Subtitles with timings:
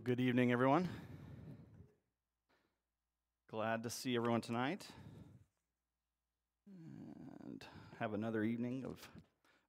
[0.00, 0.88] Good evening, everyone.
[3.50, 4.84] Glad to see everyone tonight
[7.44, 7.62] and
[8.00, 8.98] have another evening of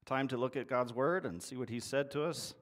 [0.06, 2.56] time to look at God's Word and see what He said to us,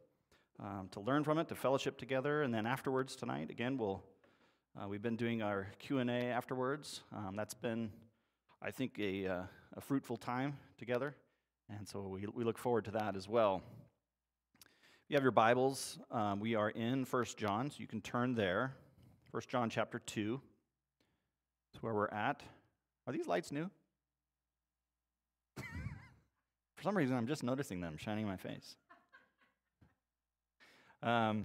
[0.59, 4.03] um, to learn from it, to fellowship together, and then afterwards tonight, again, we'll
[4.75, 7.01] uh, we've been doing our Q and A afterwards.
[7.15, 7.91] Um, that's been,
[8.59, 9.43] I think, a, uh,
[9.77, 11.15] a fruitful time together,
[11.69, 13.61] and so we we look forward to that as well
[15.11, 18.73] you have your Bibles, um, we are in First John, so you can turn there.
[19.29, 20.39] First John chapter 2
[21.73, 22.41] is where we're at.
[23.05, 23.69] Are these lights new?
[25.57, 28.77] For some reason, I'm just noticing them shining in my face.
[31.03, 31.43] Um,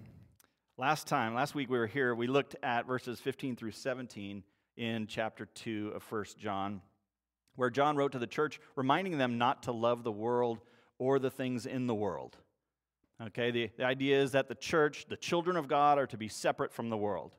[0.78, 4.44] last time, last week we were here, we looked at verses 15 through 17
[4.77, 6.83] in chapter 2 of First John,
[7.56, 10.60] where John wrote to the church, reminding them not to love the world
[11.00, 12.36] or the things in the world.
[13.20, 16.29] Okay, the, the idea is that the church, the children of God, are to be
[16.29, 17.34] separate from the world.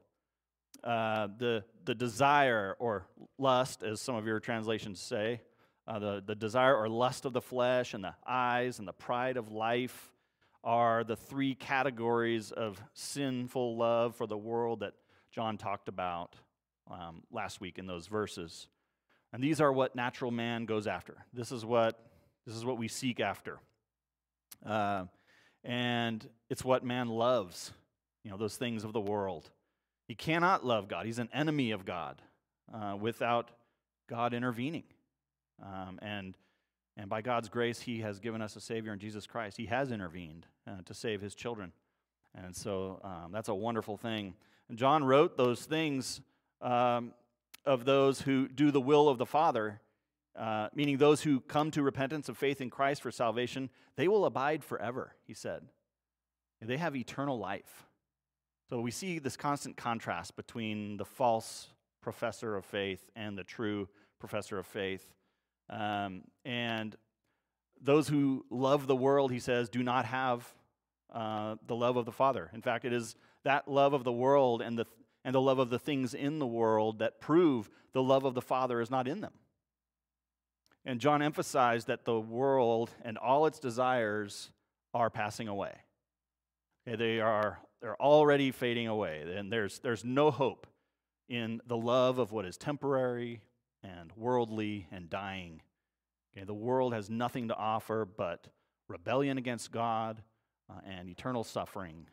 [0.84, 3.06] Uh, the, the desire or
[3.38, 5.42] lust, as some of your translations say,
[5.88, 9.38] uh, the, the desire or lust of the flesh and the eyes and the pride
[9.38, 10.12] of life
[10.64, 14.94] are the three categories of sinful love for the world that
[15.32, 16.36] John talked about
[16.90, 18.68] um, last week in those verses.
[19.32, 21.26] And these are what natural man goes after.
[21.34, 22.00] This is what,
[22.46, 23.60] this is what we seek after.
[24.66, 25.06] Uh,
[25.68, 27.74] and it's what man loves,
[28.24, 29.50] you know, those things of the world.
[30.08, 31.06] He cannot love God.
[31.06, 32.22] He's an enemy of God
[32.74, 33.52] uh, without
[34.10, 34.86] God intervening.
[35.62, 36.38] Um, and,
[36.96, 39.58] and by God's grace, He has given us a Savior in Jesus Christ.
[39.58, 41.74] He has intervened uh, to save His children.
[42.34, 44.36] And so um, that's a wonderful thing.
[44.70, 46.22] And John wrote those things
[46.62, 47.12] um,
[47.66, 49.82] of those who do the will of the Father,
[50.38, 54.26] uh, meaning those who come to repentance of faith in Christ for salvation, they will
[54.26, 55.64] abide forever, he said.
[56.62, 57.86] They have eternal life.
[58.70, 61.68] So we see this constant contrast between the false
[62.02, 63.88] professor of faith and the true
[64.20, 65.14] professor of faith.
[65.70, 66.96] Um, and
[67.82, 70.54] those who love the world, he says, do not have
[71.14, 72.50] uh, the love of the Father.
[72.54, 74.86] In fact, it is that love of the world and the,
[75.24, 78.42] and the love of the things in the world that prove the love of the
[78.42, 79.34] Father is not in them.
[80.88, 84.52] And John emphasized that the world and all its desires
[84.94, 85.74] are passing away.
[86.88, 90.66] Okay, they are they're already fading away, and there's, there's no hope
[91.28, 93.42] in the love of what is temporary
[93.84, 95.62] and worldly and dying.
[96.34, 98.48] Okay, the world has nothing to offer but
[98.88, 100.24] rebellion against God
[100.70, 102.08] uh, and eternal suffering.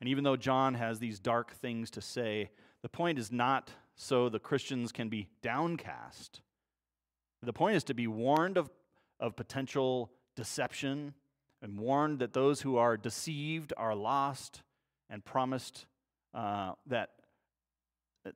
[0.00, 2.50] And even though John has these dark things to say,
[2.82, 6.42] the point is not so the Christians can be downcast
[7.42, 8.70] the point is to be warned of,
[9.20, 11.14] of potential deception
[11.62, 14.62] and warned that those who are deceived are lost
[15.10, 15.86] and promised
[16.34, 17.10] uh, that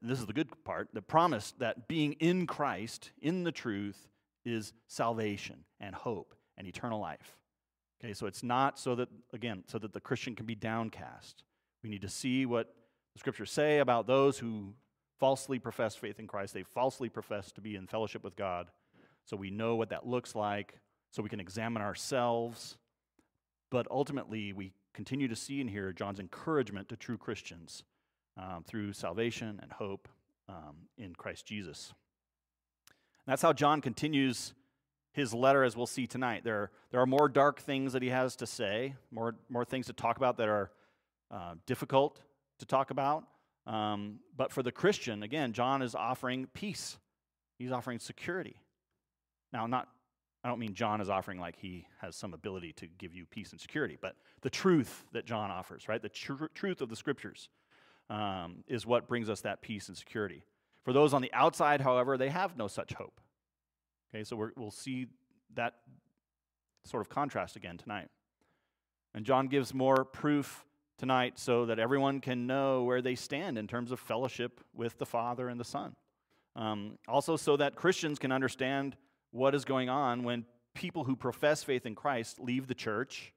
[0.00, 4.08] this is the good part the promise that being in Christ, in the truth,
[4.44, 7.36] is salvation and hope and eternal life.
[8.02, 11.44] Okay, so it's not so that, again, so that the Christian can be downcast.
[11.82, 12.74] We need to see what
[13.12, 14.74] the scriptures say about those who
[15.20, 16.54] falsely profess faith in Christ.
[16.54, 18.68] They falsely profess to be in fellowship with God
[19.24, 20.78] so we know what that looks like,
[21.10, 22.76] so we can examine ourselves.
[23.70, 27.84] But ultimately, we continue to see and hear John's encouragement to true Christians
[28.36, 30.08] um, through salvation and hope
[30.48, 31.92] um, in Christ Jesus.
[32.88, 34.52] And that's how John continues
[35.12, 36.42] his letter, as we'll see tonight.
[36.42, 39.92] There, there are more dark things that he has to say, more, more things to
[39.92, 40.70] talk about that are
[41.30, 42.20] uh, difficult
[42.58, 43.24] to talk about.
[43.66, 46.98] Um, but for the Christian, again, John is offering peace,
[47.58, 48.56] he's offering security.
[49.52, 49.88] Now, not
[50.44, 53.52] I don't mean John is offering like he has some ability to give you peace
[53.52, 56.02] and security, but the truth that John offers, right?
[56.02, 57.48] The tr- truth of the scriptures
[58.10, 60.44] um, is what brings us that peace and security.
[60.82, 63.20] For those on the outside, however, they have no such hope.
[64.12, 65.06] Okay, so we will see
[65.54, 65.74] that
[66.84, 68.08] sort of contrast again tonight.
[69.14, 70.64] And John gives more proof
[70.98, 75.06] tonight so that everyone can know where they stand in terms of fellowship with the
[75.06, 75.94] Father and the Son.
[76.56, 78.96] Um, also, so that Christians can understand
[79.32, 80.44] what is going on when
[80.74, 83.32] people who profess faith in Christ leave the church,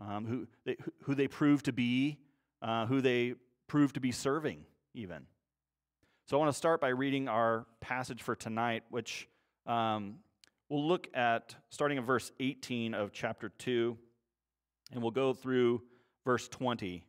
[0.00, 2.18] um, who, they, who they prove to be,
[2.62, 3.34] uh, who they
[3.66, 5.26] prove to be serving, even.
[6.26, 9.28] So I want to start by reading our passage for tonight, which
[9.66, 10.16] um,
[10.68, 13.96] we'll look at starting at verse 18 of chapter 2,
[14.92, 15.82] and we'll go through
[16.24, 17.04] verse 20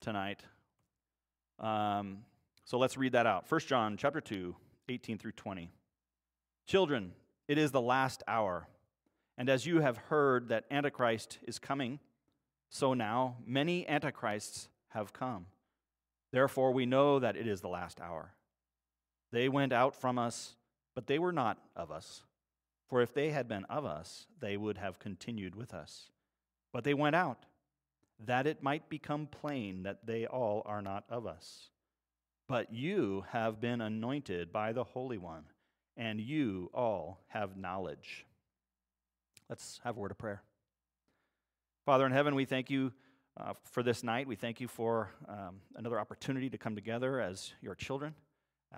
[0.00, 0.42] tonight.
[1.58, 2.18] Um,
[2.64, 3.50] so let's read that out.
[3.50, 4.54] 1 John chapter 2,
[4.88, 5.70] 18 through 20.
[6.66, 7.12] Children,
[7.50, 8.68] it is the last hour.
[9.36, 11.98] And as you have heard that Antichrist is coming,
[12.68, 15.46] so now many Antichrists have come.
[16.30, 18.34] Therefore, we know that it is the last hour.
[19.32, 20.54] They went out from us,
[20.94, 22.22] but they were not of us.
[22.88, 26.08] For if they had been of us, they would have continued with us.
[26.72, 27.46] But they went out,
[28.24, 31.70] that it might become plain that they all are not of us.
[32.46, 35.46] But you have been anointed by the Holy One,
[35.96, 38.26] and you all have knowledge.
[39.48, 40.42] Let's have a word of prayer.
[41.84, 42.92] Father in heaven, we thank you
[43.38, 44.26] uh, for this night.
[44.26, 48.14] We thank you for um, another opportunity to come together as your children,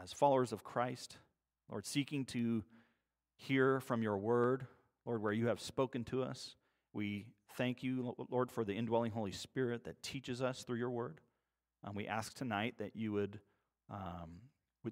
[0.00, 1.18] as followers of Christ.
[1.70, 2.62] Lord, seeking to
[3.36, 4.66] hear from your word,
[5.04, 6.56] Lord, where you have spoken to us.
[6.92, 7.26] We
[7.56, 11.20] thank you, Lord, for the indwelling Holy Spirit that teaches us through your word.
[11.84, 13.40] And we ask tonight that you would
[13.90, 14.40] um,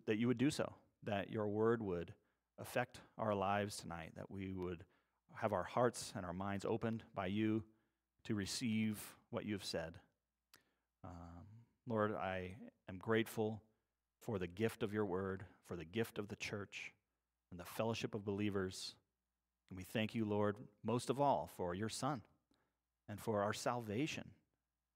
[0.06, 0.74] that you would do so,
[1.04, 2.12] that your word would
[2.58, 4.84] affect our lives tonight, that we would
[5.34, 7.62] have our hearts and our minds opened by you
[8.24, 9.94] to receive what you have said.
[11.04, 11.12] Um,
[11.86, 12.56] Lord, I
[12.88, 13.62] am grateful
[14.20, 16.92] for the gift of your word, for the gift of the church,
[17.50, 18.94] and the fellowship of believers.
[19.70, 22.20] And we thank you, Lord, most of all for your Son
[23.08, 24.30] and for our salvation,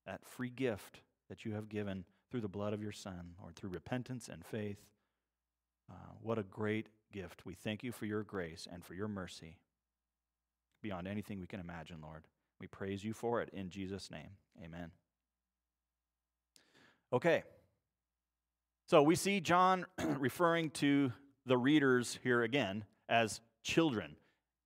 [0.07, 3.71] that free gift that you have given through the blood of your Son, or through
[3.71, 4.85] repentance and faith.
[5.91, 7.47] Uh, what a great gift.
[7.47, 9.57] We thank you for your grace and for your mercy
[10.83, 12.25] beyond anything we can imagine, Lord.
[12.61, 14.31] We praise you for it in Jesus' name.
[14.63, 14.91] Amen.
[17.13, 17.43] Okay.
[18.87, 19.87] So we see John
[20.19, 21.13] referring to
[21.47, 24.17] the readers here again as children.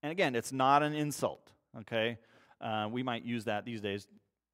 [0.03, 1.51] And again, it's not an insult,
[1.81, 2.19] okay?
[2.61, 4.07] Uh, we might use that these days,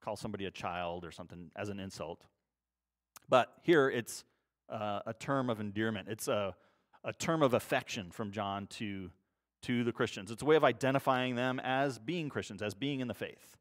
[0.03, 2.23] call somebody a child or something as an insult.
[3.29, 4.25] But here it's
[4.69, 6.55] uh, a term of endearment, it's a,
[7.05, 9.11] a term of affection from John to
[9.63, 10.31] to the Christians.
[10.31, 13.57] It's a way of identifying them as being Christians, as being in the faith.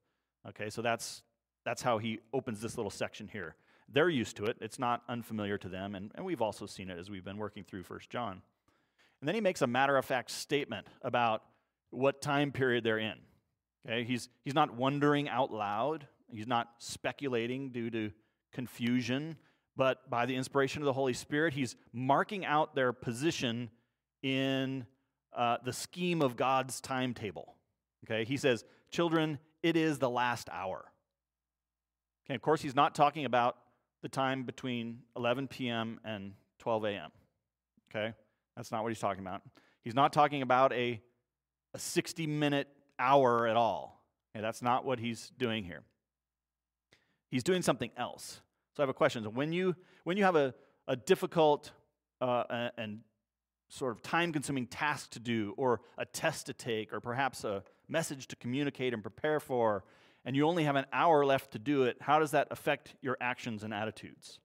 [0.49, 1.23] Okay, so that's
[1.63, 3.55] that's how he opens this little section here.
[3.87, 4.57] They're used to it.
[4.59, 7.63] It's not unfamiliar to them, and, and we've also seen it as we've been working
[7.63, 8.41] through First John.
[9.21, 11.43] And then he makes a matter of fact statement about
[11.89, 13.15] what time period they're in.
[13.87, 18.11] Okay, he's, he's not wondering out loud, he's not speculating due to
[18.51, 19.37] confusion,
[19.75, 23.69] but by the inspiration of the Holy Spirit, he's marking out their position
[24.21, 24.85] in
[25.35, 27.55] uh, the scheme of God's timetable.
[28.05, 30.85] Okay, he says, Children, it is the last hour.
[32.25, 33.57] Okay, of course, he's not talking about
[34.01, 35.99] the time between 11 p.m.
[36.05, 37.11] and 12 a.m.
[37.89, 38.13] Okay,
[38.55, 39.41] that's not what he's talking about.
[39.81, 41.01] He's not talking about a,
[41.73, 42.67] a 60 minute
[42.99, 44.05] hour at all.
[44.35, 45.83] Okay, that's not what he's doing here.
[47.29, 48.41] He's doing something else.
[48.73, 49.23] So I have a question.
[49.35, 50.53] When you, when you have a,
[50.87, 51.71] a difficult
[52.19, 53.01] uh, and
[53.69, 57.63] sort of time consuming task to do, or a test to take, or perhaps a
[57.87, 59.83] message to communicate and prepare for,
[60.25, 63.17] and you only have an hour left to do it, how does that affect your
[63.19, 64.39] actions and attitudes?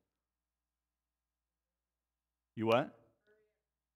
[2.57, 2.95] You what?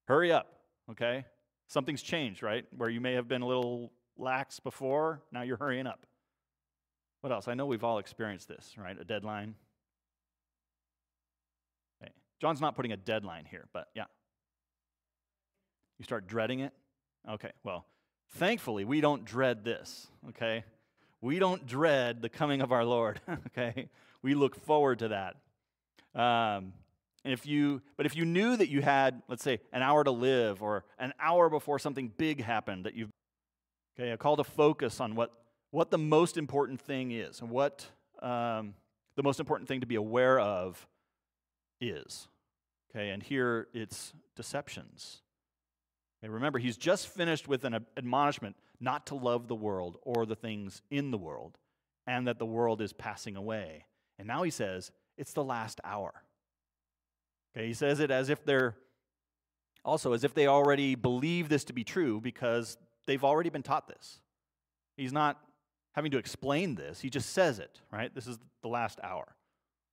[0.06, 0.46] Hurry up,
[0.90, 1.24] okay?
[1.66, 2.64] Something's changed, right?
[2.76, 6.06] Where you may have been a little lax before, now you're hurrying up.
[7.22, 7.48] What else?
[7.48, 8.98] I know we've all experienced this, right?
[9.00, 9.54] A deadline.
[12.42, 14.06] John's not putting a deadline here, but yeah.
[16.00, 16.72] You start dreading it?
[17.30, 17.86] Okay, well,
[18.30, 20.64] thankfully, we don't dread this, okay?
[21.20, 23.88] We don't dread the coming of our Lord, okay?
[24.22, 25.36] We look forward to that.
[26.20, 26.72] Um,
[27.24, 30.10] and if you, but if you knew that you had, let's say, an hour to
[30.10, 33.10] live or an hour before something big happened that you've,
[33.96, 35.30] okay, a call to focus on what,
[35.70, 37.86] what the most important thing is and what
[38.20, 38.74] um,
[39.14, 40.88] the most important thing to be aware of
[41.80, 42.26] is.
[42.94, 45.22] Okay, and here it's deceptions.
[46.22, 50.36] Okay, remember, he's just finished with an admonishment not to love the world or the
[50.36, 51.58] things in the world,
[52.06, 53.86] and that the world is passing away.
[54.18, 56.12] And now he says, it's the last hour.
[57.56, 58.76] Okay, he says it as if they're
[59.84, 63.88] also as if they already believe this to be true because they've already been taught
[63.88, 64.20] this.
[64.96, 65.40] He's not
[65.92, 68.14] having to explain this, he just says it, right?
[68.14, 69.36] This is the last hour.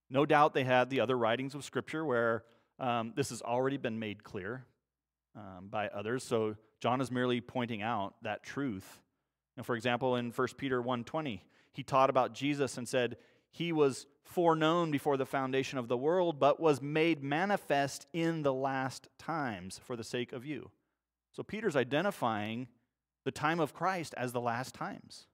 [0.10, 2.44] No doubt they had the other writings of Scripture where
[2.80, 4.66] um, this has already been made clear
[5.36, 6.24] um, by others.
[6.24, 9.02] So John is merely pointing out that truth.
[9.58, 13.18] And for example, in 1 Peter 1:20, he taught about Jesus and said,
[13.52, 18.54] "He was foreknown before the foundation of the world, but was made manifest in the
[18.54, 20.72] last times for the sake of you."
[21.32, 22.68] So Peter's identifying
[23.26, 25.28] the time of Christ as the last times.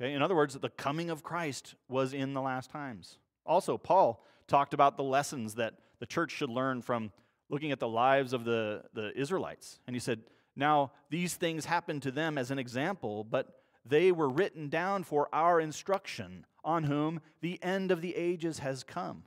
[0.00, 3.18] Okay, in other words, the coming of Christ was in the last times.
[3.44, 7.10] Also, Paul talked about the lessons that the church should learn from
[7.48, 9.80] looking at the lives of the, the Israelites.
[9.86, 10.20] And he said,
[10.54, 15.28] Now, these things happened to them as an example, but they were written down for
[15.32, 19.22] our instruction, on whom the end of the ages has come.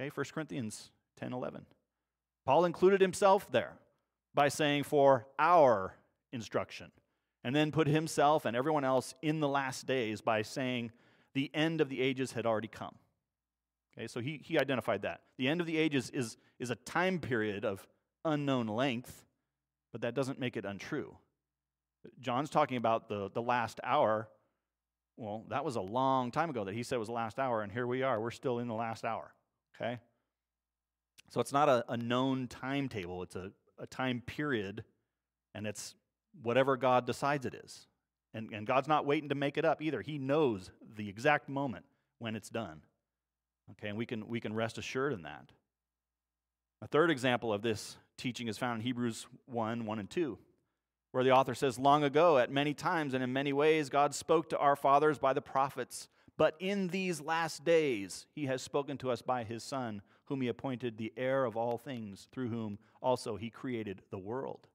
[0.00, 1.66] Okay, 1 Corinthians 10 11.
[2.46, 3.74] Paul included himself there
[4.34, 5.94] by saying, for our
[6.32, 6.90] instruction,
[7.44, 10.90] and then put himself and everyone else in the last days by saying,
[11.34, 12.94] the end of the ages had already come.
[13.96, 15.20] Okay, so he, he identified that.
[15.36, 17.86] The end of the ages is, is a time period of
[18.24, 19.26] unknown length,
[19.92, 21.16] but that doesn't make it untrue.
[22.20, 24.28] John's talking about the, the last hour.
[25.16, 27.70] Well, that was a long time ago that he said was the last hour, and
[27.70, 28.20] here we are.
[28.20, 29.34] We're still in the last hour.
[29.76, 29.98] Okay?
[31.30, 34.84] So it's not a, a known timetable, it's a, a time period,
[35.54, 35.94] and it's
[36.42, 37.86] whatever God decides it is.
[38.34, 40.00] And, and God's not waiting to make it up either.
[40.00, 41.84] He knows the exact moment
[42.18, 42.80] when it's done.
[43.72, 45.50] Okay, and we can, we can rest assured in that.
[46.80, 50.38] A third example of this teaching is found in Hebrews 1 1 and 2,
[51.12, 54.50] where the author says, Long ago, at many times and in many ways, God spoke
[54.50, 56.08] to our fathers by the prophets.
[56.38, 60.48] But in these last days, he has spoken to us by his Son, whom he
[60.48, 64.66] appointed the heir of all things, through whom also he created the world.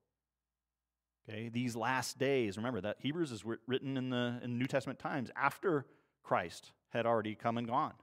[1.30, 5.30] Okay, these last days, remember that Hebrews is written in the in New Testament times
[5.36, 5.86] after
[6.24, 7.94] Christ had already come and gone.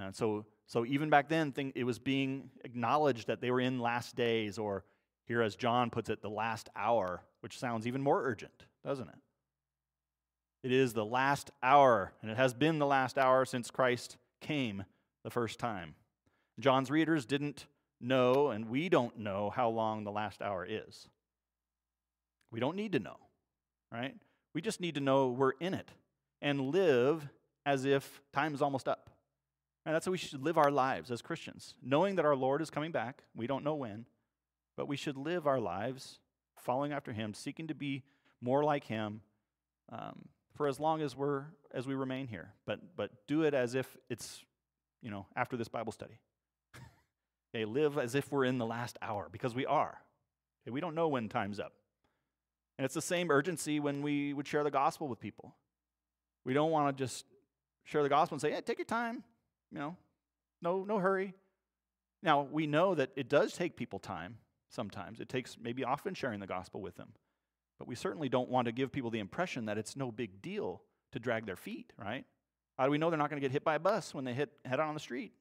[0.00, 3.78] And so, so even back then, thing, it was being acknowledged that they were in
[3.78, 4.84] last days, or
[5.26, 9.18] here, as John puts it, the last hour, which sounds even more urgent, doesn't it?
[10.62, 14.84] It is the last hour, and it has been the last hour since Christ came
[15.24, 15.94] the first time.
[16.60, 17.66] John's readers didn't
[18.00, 21.08] know, and we don't know how long the last hour is.
[22.50, 23.16] We don't need to know,
[23.90, 24.14] right?
[24.54, 25.90] We just need to know we're in it
[26.40, 27.28] and live
[27.64, 29.10] as if time is almost up.
[29.84, 32.70] And that's how we should live our lives as Christians, knowing that our Lord is
[32.70, 33.22] coming back.
[33.34, 34.06] We don't know when,
[34.76, 36.20] but we should live our lives
[36.58, 38.04] following after Him, seeking to be
[38.40, 39.22] more like Him
[39.90, 42.52] um, for as long as we're as we remain here.
[42.64, 44.44] But but do it as if it's
[45.00, 46.20] you know after this Bible study.
[47.54, 49.98] okay, live as if we're in the last hour because we are.
[50.62, 51.72] Okay, we don't know when time's up.
[52.78, 55.54] And it's the same urgency when we would share the gospel with people.
[56.44, 57.24] We don't want to just
[57.84, 59.22] share the gospel and say, hey, take your time,
[59.72, 59.96] you know,
[60.60, 61.34] no, no hurry.
[62.22, 64.36] Now, we know that it does take people time
[64.68, 65.20] sometimes.
[65.20, 67.08] It takes maybe often sharing the gospel with them.
[67.78, 70.82] But we certainly don't want to give people the impression that it's no big deal
[71.12, 72.24] to drag their feet, right?
[72.78, 74.34] How do we know they're not going to get hit by a bus when they
[74.34, 75.32] hit head on the street?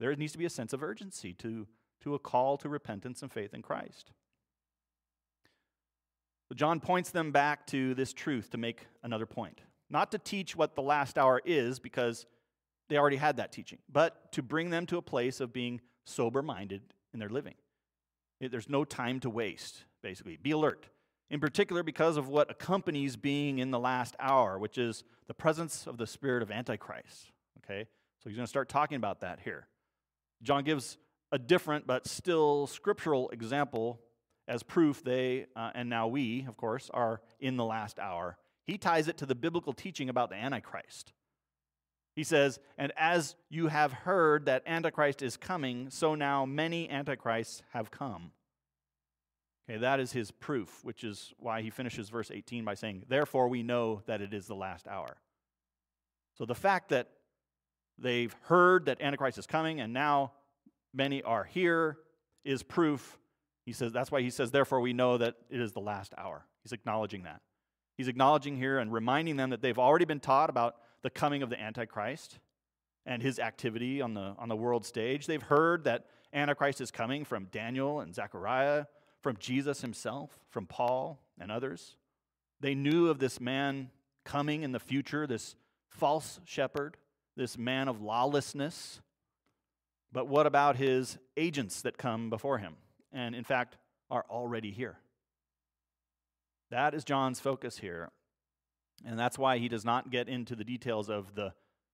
[0.00, 1.66] There needs to be a sense of urgency to,
[2.02, 4.12] to a call to repentance and faith in Christ.
[6.48, 9.60] So John points them back to this truth to make another point.
[9.90, 12.26] Not to teach what the last hour is, because
[12.88, 16.42] they already had that teaching, but to bring them to a place of being sober
[16.42, 17.54] minded in their living.
[18.40, 20.36] There's no time to waste, basically.
[20.36, 20.88] Be alert.
[21.30, 25.86] In particular, because of what accompanies being in the last hour, which is the presence
[25.86, 27.32] of the spirit of Antichrist.
[27.64, 27.88] Okay?
[28.22, 29.66] So he's going to start talking about that here.
[30.42, 30.98] John gives
[31.32, 34.00] a different but still scriptural example
[34.46, 38.36] as proof they, uh, and now we, of course, are in the last hour.
[38.64, 41.12] He ties it to the biblical teaching about the Antichrist.
[42.14, 47.62] He says, And as you have heard that Antichrist is coming, so now many Antichrists
[47.72, 48.32] have come.
[49.68, 53.48] Okay, that is his proof, which is why he finishes verse 18 by saying, Therefore
[53.48, 55.16] we know that it is the last hour.
[56.34, 57.10] So the fact that
[57.98, 60.32] they've heard that Antichrist is coming and now
[60.92, 61.98] many are here
[62.44, 63.18] is proof
[63.64, 66.46] he says, that's why he says, therefore we know that it is the last hour.
[66.62, 67.40] He's acknowledging that.
[67.96, 71.50] He's acknowledging here and reminding them that they've already been taught about the coming of
[71.50, 72.40] the Antichrist
[73.06, 75.26] and his activity on the, on the world stage.
[75.26, 78.86] They've heard that Antichrist is coming from Daniel and Zechariah,
[79.22, 81.94] from Jesus himself, from Paul and others.
[82.60, 83.90] They knew of this man
[84.24, 85.54] coming in the future, this
[85.90, 86.96] false shepherd,
[87.36, 89.00] this man of lawlessness.
[90.12, 92.74] But what about his agents that come before him?
[93.14, 93.78] and in fact
[94.10, 94.98] are already here.
[96.70, 98.10] That is John's focus here.
[99.04, 101.52] And that's why he does not get into the details of, the,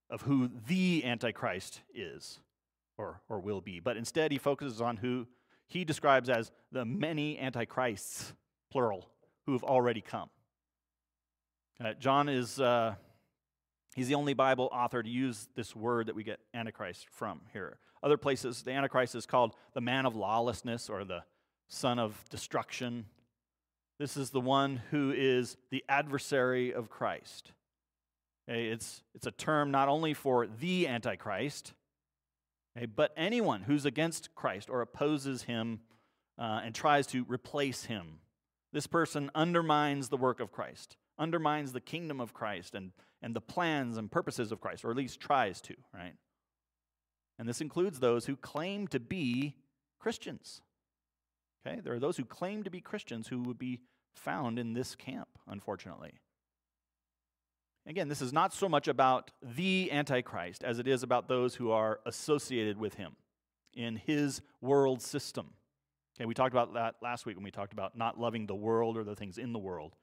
[0.08, 2.40] of who the Antichrist is
[2.98, 5.26] or, or will be, but instead he focuses on who
[5.68, 8.34] he describes as the many Antichrists,
[8.70, 9.08] plural,
[9.46, 10.28] who have already come.
[11.82, 12.60] Uh, John is.
[12.60, 12.94] Uh,
[13.94, 17.78] He's the only Bible author to use this word that we get Antichrist from here.
[18.02, 21.24] Other places, the Antichrist is called the man of lawlessness or the
[21.68, 23.06] son of destruction.
[24.00, 27.52] This is the one who is the adversary of Christ.
[28.48, 31.74] Okay, it's, it's a term not only for the Antichrist,
[32.74, 35.80] okay, but anyone who's against Christ or opposes him
[36.38, 38.20] uh, and tries to replace him.
[38.72, 43.42] This person undermines the work of Christ, undermines the kingdom of Christ and, and the
[43.42, 46.14] plans and purposes of Christ, or at least tries to, right?
[47.38, 49.56] And this includes those who claim to be
[49.98, 50.62] Christians.
[51.66, 51.80] Okay?
[51.80, 53.80] There are those who claim to be Christians who would be
[54.14, 56.12] found in this camp, unfortunately.
[57.86, 61.70] Again, this is not so much about the Antichrist as it is about those who
[61.70, 63.16] are associated with him
[63.74, 65.54] in his world system.
[66.16, 68.96] Okay, we talked about that last week when we talked about not loving the world
[68.96, 69.96] or the things in the world.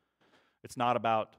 [0.63, 1.35] It's not about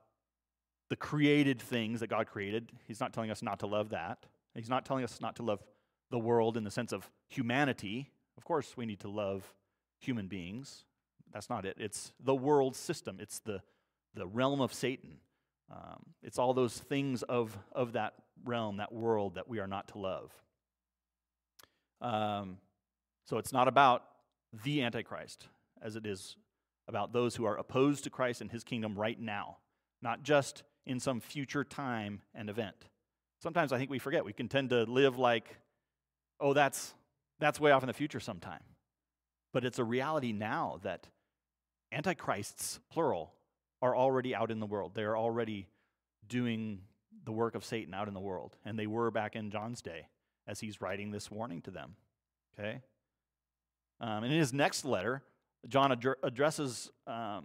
[0.89, 2.71] the created things that God created.
[2.87, 4.25] He's not telling us not to love that.
[4.55, 5.63] He's not telling us not to love
[6.11, 8.11] the world in the sense of humanity.
[8.37, 9.53] Of course, we need to love
[9.99, 10.85] human beings.
[11.33, 11.77] That's not it.
[11.79, 13.63] It's the world system, it's the,
[14.15, 15.19] the realm of Satan.
[15.71, 18.15] Um, it's all those things of, of that
[18.45, 20.33] realm, that world that we are not to love.
[22.01, 22.57] Um,
[23.27, 24.05] so it's not about
[24.65, 25.47] the Antichrist
[25.83, 26.37] as it is
[26.89, 29.59] about those who are opposed to Christ and his kingdom right now,
[30.01, 32.89] not just in some future time and event.
[33.43, 34.25] Sometimes I think we forget.
[34.25, 35.59] We can tend to live like,
[36.41, 36.95] oh, that's,
[37.39, 38.63] that's way off in the future sometime.
[39.59, 41.09] But it's a reality now that
[41.91, 43.33] antichrists, plural,
[43.83, 44.93] are already out in the world.
[44.95, 45.67] They are already
[46.29, 46.83] doing
[47.25, 48.55] the work of Satan out in the world.
[48.65, 50.07] And they were back in John's day
[50.47, 51.97] as he's writing this warning to them.
[52.57, 52.83] Okay?
[54.01, 55.25] Um, and in his next letter,
[55.67, 57.45] John ad- addresses um,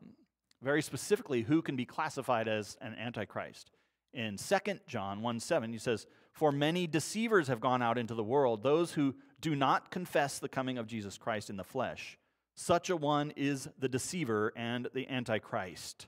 [0.62, 3.72] very specifically who can be classified as an antichrist.
[4.14, 8.24] In 2 John 1 7, he says, For many deceivers have gone out into the
[8.24, 12.18] world, those who do not confess the coming of Jesus Christ in the flesh.
[12.56, 16.08] Such a one is the deceiver and the antichrist.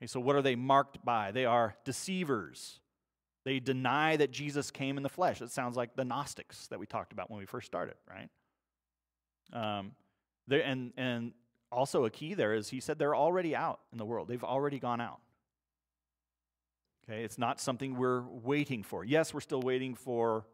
[0.00, 1.32] Okay, so, what are they marked by?
[1.32, 2.80] They are deceivers.
[3.44, 5.42] They deny that Jesus came in the flesh.
[5.42, 8.28] It sounds like the Gnostics that we talked about when we first started, right?
[9.52, 9.92] Um,
[10.50, 11.32] and, and
[11.70, 14.78] also, a key there is he said they're already out in the world, they've already
[14.78, 15.20] gone out.
[17.04, 19.04] Okay, it's not something we're waiting for.
[19.04, 20.46] Yes, we're still waiting for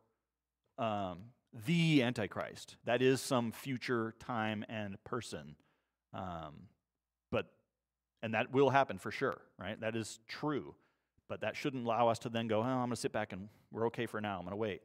[0.79, 1.19] um,
[1.67, 2.77] the Antichrist.
[2.85, 5.57] That is some future time and person.
[6.15, 6.69] Um,
[7.31, 7.51] but,
[8.23, 9.79] and that will happen for sure, right?
[9.81, 10.75] That is true.
[11.29, 13.49] But that shouldn't allow us to then go, oh, I'm going to sit back and
[13.71, 14.39] we're okay for now.
[14.39, 14.81] I'm going to wait.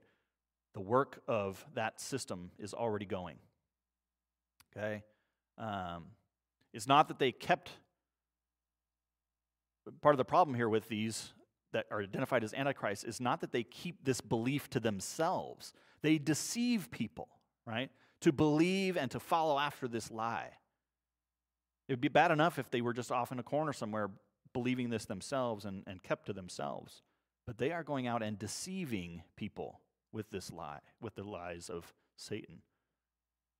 [0.74, 3.38] The work of that system is already going.
[4.76, 5.04] Okay?
[5.58, 6.08] Um,
[6.74, 7.70] it's not that they kept.
[10.02, 11.32] Part of the problem here with these
[11.74, 15.74] that are identified as antichrist is not that they keep this belief to themselves.
[16.02, 17.28] They deceive people,
[17.68, 17.90] right?
[18.22, 20.52] To believe and to follow after this lie.
[21.88, 24.10] It would be bad enough if they were just off in a corner somewhere
[24.54, 27.02] believing this themselves and, and kept to themselves.
[27.46, 29.82] But they are going out and deceiving people
[30.14, 32.62] with this lie, with the lies of Satan.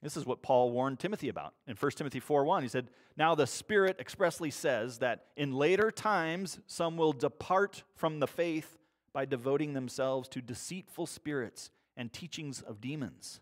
[0.04, 1.56] This is what Paul warned Timothy about.
[1.66, 6.60] In 1 Timothy 4:1, he said, "Now the Spirit expressly says that in later times
[6.68, 8.78] some will depart from the faith
[9.14, 13.40] by devoting themselves to deceitful spirits and teachings of demons."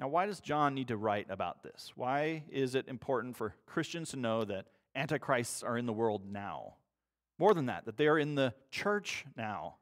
[0.00, 1.96] Now, why does John need to write about this?
[1.96, 6.76] Why is it important for Christians to know that antichrists are in the world now?
[7.36, 9.78] More than that, that they are in the church now,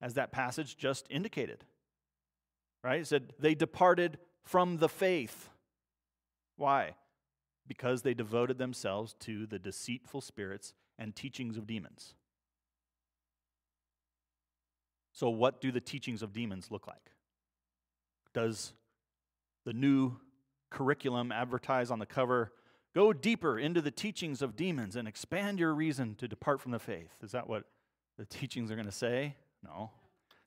[0.00, 1.66] as that passage just indicated
[2.82, 3.00] right?
[3.00, 5.50] It said they departed from the faith.
[6.56, 6.94] Why?
[7.66, 12.14] Because they devoted themselves to the deceitful spirits and teachings of demons.
[15.12, 17.10] So, what do the teachings of demons look like?
[18.32, 18.72] Does
[19.64, 20.16] the new
[20.70, 22.52] curriculum advertise on the cover
[22.94, 26.78] go deeper into the teachings of demons and expand your reason to depart from the
[26.78, 27.12] faith?
[27.22, 27.64] Is that what
[28.18, 29.36] the teachings are going to say?
[29.64, 29.90] No.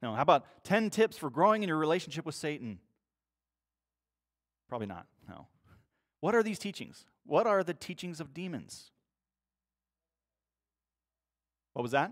[0.04, 2.78] No, how about 10 tips for growing in your relationship with Satan?
[4.68, 5.08] Probably not.
[5.30, 5.48] No.
[6.20, 7.06] What are these teachings?
[7.26, 8.92] What are the teachings of demons?
[11.72, 12.12] What was that?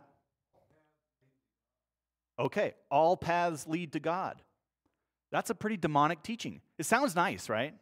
[2.40, 4.42] Okay, all paths lead to God.
[5.30, 6.62] That's a pretty demonic teaching.
[6.80, 7.74] It sounds nice, right?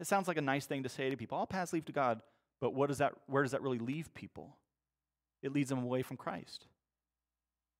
[0.00, 1.38] It sounds like a nice thing to say to people.
[1.38, 2.20] All paths lead to God,
[2.60, 4.56] but that where does that really leave people?
[5.40, 6.66] It leads them away from Christ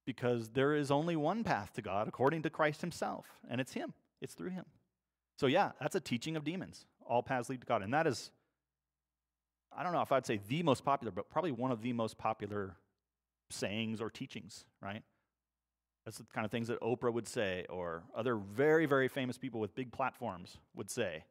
[0.04, 3.94] because there is only one path to God according to Christ himself, and it's him.
[4.20, 4.64] It's through him.
[5.36, 6.86] So, yeah, that's a teaching of demons.
[7.06, 7.82] All paths lead to God.
[7.82, 8.30] And that is,
[9.76, 12.16] I don't know if I'd say the most popular, but probably one of the most
[12.16, 12.76] popular
[13.50, 15.02] sayings or teachings, right?
[16.04, 19.60] That's the kind of things that Oprah would say or other very, very famous people
[19.60, 21.24] with big platforms would say,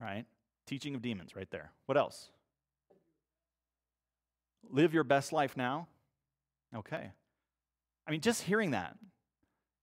[0.00, 0.24] right?
[0.66, 1.72] Teaching of demons, right there.
[1.86, 2.28] What else?
[4.68, 5.88] Live your best life now.
[6.76, 7.12] Okay.
[8.06, 8.96] I mean, just hearing that,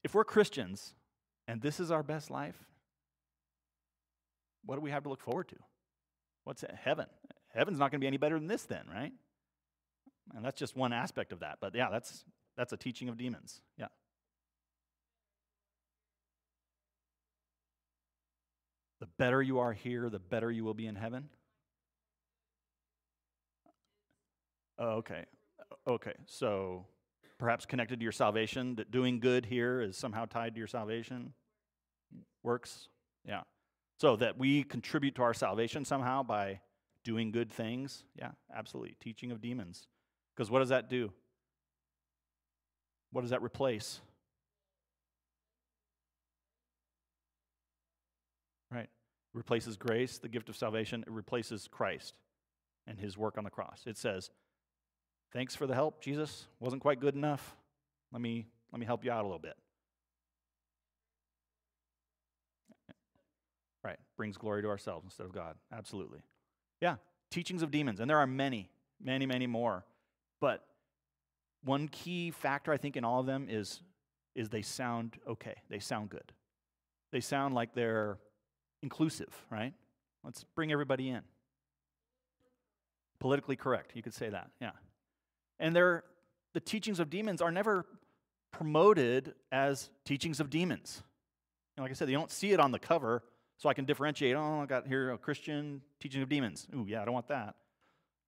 [0.04, 0.94] if we're Christians
[1.48, 2.56] and this is our best life,
[4.66, 5.56] what do we have to look forward to?
[6.44, 6.64] What's?
[6.84, 7.08] Heaven.
[7.54, 9.12] heaven's not going to be any better than this then, right?
[10.36, 11.58] And that's just one aspect of that.
[11.62, 12.26] But yeah, that's
[12.58, 13.62] that's a teaching of demons.
[13.78, 13.88] Yeah.
[19.00, 21.30] The better you are here, the better you will be in heaven.
[24.80, 25.26] Okay.
[25.88, 26.14] Okay.
[26.26, 26.86] So
[27.38, 31.34] perhaps connected to your salvation, that doing good here is somehow tied to your salvation.
[32.44, 32.90] Works.
[33.26, 33.42] Yeah.
[34.00, 36.62] So that we contribute to our salvation somehow by
[37.04, 38.04] doing good things.
[38.16, 38.96] Yeah, absolutely.
[39.00, 39.88] Teaching of demons.
[40.36, 41.12] Because what does that do?
[43.12, 44.00] What does that replace?
[48.72, 48.90] Right.
[49.34, 51.04] Replaces grace, the gift of salvation.
[51.08, 52.16] It replaces Christ
[52.86, 53.84] and his work on the cross.
[53.86, 54.30] It says,
[55.34, 56.46] Thanks for the help, Jesus.
[56.60, 57.56] Wasn't quite good enough.
[58.12, 59.56] Let me, let me help you out a little bit.
[63.84, 64.00] Right.
[64.16, 65.56] Brings glory to ourselves instead of God.
[65.72, 66.20] Absolutely.
[66.82, 66.96] Yeah.
[67.30, 68.00] Teachings of demons.
[68.00, 68.70] And there are many,
[69.02, 69.86] many, many more.
[70.40, 70.66] But
[71.64, 73.82] one key factor, I think, in all of them is,
[74.36, 75.56] is they sound okay.
[75.70, 76.32] They sound good.
[77.12, 78.18] They sound like they're
[78.82, 79.74] inclusive, right?
[80.24, 81.22] Let's bring everybody in.
[83.20, 84.72] Politically correct, you could say that, yeah.
[85.60, 87.86] And the teachings of demons are never
[88.52, 91.04] promoted as teachings of demons.
[91.76, 93.24] And like I said, they don't see it on the cover,
[93.58, 94.36] so I can differentiate.
[94.36, 96.68] Oh, I got here a Christian teaching of demons.
[96.76, 97.56] Ooh, yeah, I don't want that.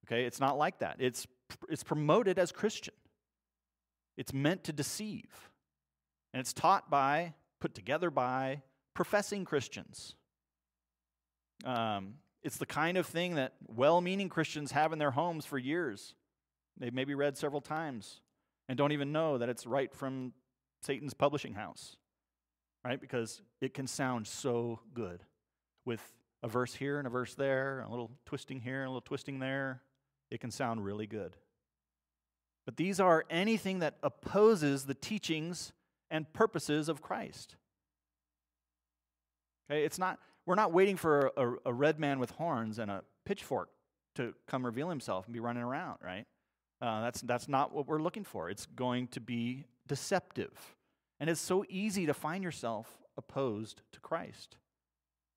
[0.05, 0.97] Okay, it's not like that.
[0.99, 1.27] It's
[1.69, 2.93] it's promoted as Christian.
[4.17, 5.49] It's meant to deceive.
[6.33, 8.61] And it's taught by, put together by,
[8.93, 10.15] professing Christians.
[11.63, 15.57] Um, it's the kind of thing that well meaning Christians have in their homes for
[15.57, 16.15] years.
[16.77, 18.21] They've maybe read several times
[18.67, 20.33] and don't even know that it's right from
[20.81, 21.97] Satan's publishing house,
[22.85, 22.99] right?
[22.99, 25.23] Because it can sound so good
[25.85, 26.01] with
[26.43, 29.81] a verse here and a verse there, a little twisting here, a little twisting there.
[30.31, 31.35] It can sound really good.
[32.65, 35.73] But these are anything that opposes the teachings
[36.11, 37.55] and purposes of Christ.
[39.69, 43.03] Okay, it's not, we're not waiting for a, a red man with horns and a
[43.25, 43.69] pitchfork
[44.15, 46.25] to come reveal himself and be running around, right?
[46.81, 48.49] Uh, that's, that's not what we're looking for.
[48.49, 50.53] It's going to be deceptive.
[51.19, 52.87] And it's so easy to find yourself
[53.17, 54.57] opposed to Christ.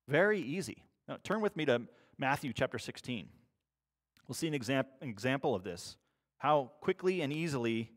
[0.09, 0.85] Very easy.
[1.09, 1.83] Now, turn with me to
[2.19, 3.29] Matthew chapter 16.
[4.29, 5.97] We'll see an, exam- an example of this.
[6.39, 7.91] How quickly and easily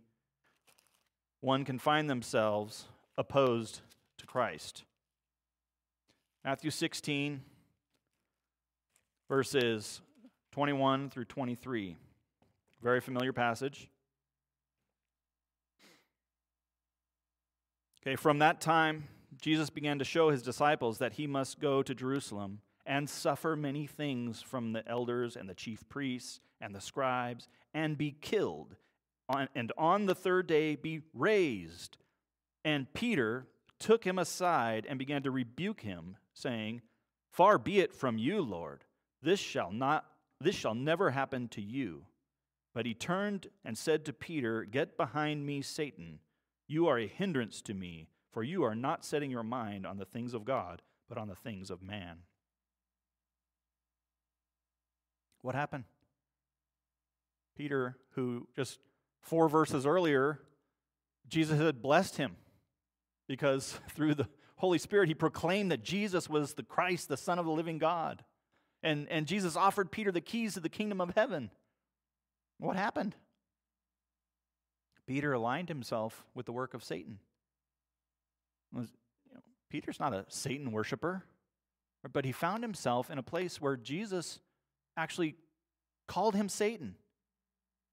[1.42, 2.86] one can find themselves
[3.18, 3.82] opposed
[4.18, 4.84] to Christ.
[6.44, 7.42] Matthew 16,
[9.30, 10.02] verses
[10.52, 11.96] 21 through 23.
[12.82, 13.90] Very familiar passage.
[18.02, 19.08] Okay, from that time,
[19.42, 23.88] Jesus began to show his disciples that he must go to Jerusalem and suffer many
[23.88, 28.76] things from the elders and the chief priests and the scribes and be killed,
[29.56, 31.98] and on the third day be raised.
[32.64, 33.48] And Peter
[33.80, 36.82] took him aside and began to rebuke him, saying,
[37.32, 38.84] Far be it from you, Lord.
[39.22, 40.06] This shall not
[40.40, 42.04] this shall never happen to you.
[42.76, 46.20] But he turned and said to Peter, Get behind me, Satan.
[46.68, 50.06] You are a hindrance to me, for you are not setting your mind on the
[50.06, 52.18] things of God, but on the things of man.
[55.42, 55.86] What happened?
[57.56, 58.80] Peter, who just
[59.22, 60.42] four verses earlier,
[61.30, 62.36] Jesus had blessed him
[63.26, 67.46] because through the Holy Spirit, he proclaimed that Jesus was the Christ, the Son of
[67.46, 68.26] the living God.
[68.84, 71.52] And, and Jesus offered Peter the keys to the kingdom of heaven.
[72.60, 73.16] What happened?
[75.08, 77.20] Peter aligned himself with the work of Satan.
[78.74, 78.90] Was,
[79.28, 81.24] you know, Peter's not a Satan worshiper,
[82.12, 84.40] but he found himself in a place where Jesus
[84.98, 85.36] actually
[86.08, 86.96] called him Satan.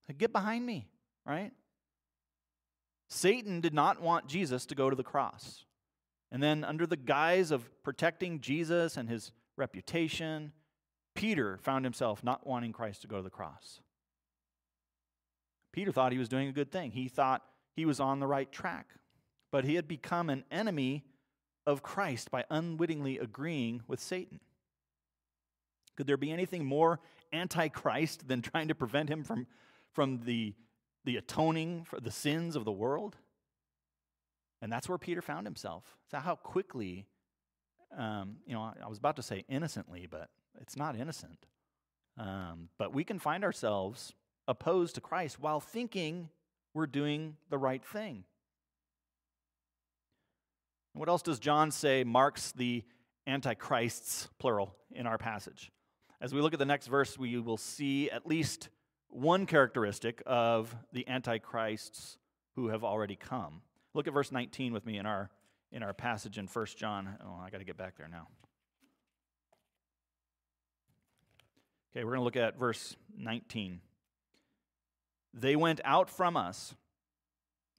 [0.06, 0.86] Said, Get behind me,
[1.26, 1.52] right?
[3.08, 5.64] Satan did not want Jesus to go to the cross.
[6.30, 10.52] And then, under the guise of protecting Jesus and his reputation,
[11.14, 13.80] Peter found himself not wanting Christ to go to the cross.
[15.72, 16.90] Peter thought he was doing a good thing.
[16.90, 17.42] He thought
[17.74, 18.88] he was on the right track.
[19.50, 21.04] But he had become an enemy
[21.66, 24.40] of Christ by unwittingly agreeing with Satan.
[25.96, 27.00] Could there be anything more
[27.32, 29.46] anti Christ than trying to prevent him from,
[29.92, 30.54] from the,
[31.04, 33.16] the atoning for the sins of the world?
[34.60, 35.84] And that's where Peter found himself.
[36.10, 37.06] That's how quickly,
[37.96, 40.30] um, you know, I was about to say innocently, but
[40.60, 41.46] it's not innocent.
[42.16, 44.14] Um, but we can find ourselves
[44.48, 46.28] opposed to Christ while thinking
[46.74, 48.24] we're doing the right thing.
[50.94, 52.84] What else does John say marks the
[53.26, 55.70] antichrists, plural, in our passage?
[56.22, 58.68] as we look at the next verse, we will see at least
[59.08, 62.16] one characteristic of the antichrists
[62.54, 63.60] who have already come.
[63.92, 65.30] Look at verse 19 with me in our
[65.72, 67.16] in our passage in 1 John.
[67.24, 68.28] Oh, I got to get back there now.
[71.90, 73.80] Okay, we're going to look at verse 19.
[75.34, 76.74] They went out from us,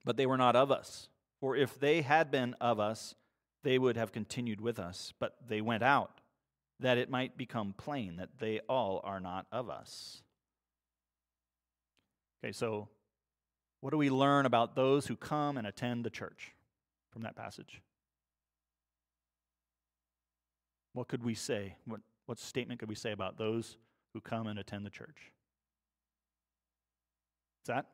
[0.03, 1.09] but they were not of us.
[1.39, 3.15] For if they had been of us,
[3.63, 5.13] they would have continued with us.
[5.19, 6.21] But they went out,
[6.79, 10.21] that it might become plain that they all are not of us.
[12.43, 12.89] Okay, so
[13.81, 16.53] what do we learn about those who come and attend the church
[17.11, 17.81] from that passage?
[20.93, 21.75] What could we say?
[21.85, 23.77] What, what statement could we say about those
[24.13, 25.31] who come and attend the church?
[27.63, 27.85] Is that?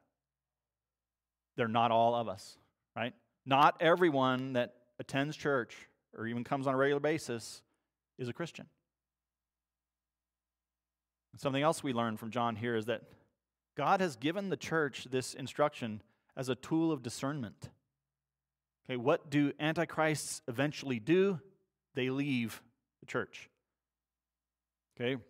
[1.55, 2.57] They're not all of us,
[2.95, 3.13] right?
[3.45, 5.75] Not everyone that attends church
[6.17, 7.61] or even comes on a regular basis
[8.17, 8.65] is a Christian.
[11.37, 13.03] Something else we learn from John here is that
[13.77, 16.01] God has given the church this instruction
[16.35, 17.69] as a tool of discernment.
[18.85, 21.39] Okay, what do antichrists eventually do?
[21.95, 22.61] They leave
[22.99, 23.49] the church.
[24.99, 25.21] Okay?